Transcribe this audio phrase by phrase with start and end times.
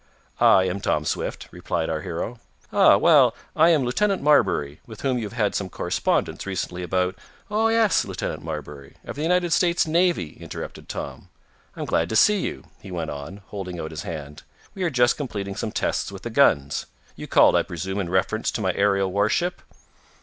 [0.39, 2.39] "I am Tom Swift," replied our hero.
[2.73, 2.97] "Ah!
[2.97, 7.13] Well, I am Lieutenant Marbury, with whom you had some correspondence recently about"
[7.51, 11.29] "Oh, yes, Lieutenant Marbury, of the United States Navy," interrupted Tom.
[11.75, 14.41] "I'm glad to see you," he went on, holding out his hand.
[14.73, 16.87] "We are just completing some tests with the guns.
[17.15, 19.61] You called, I presume, in reference to my aerial warship?"